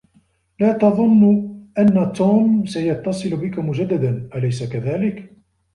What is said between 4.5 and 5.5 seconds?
كذلك؟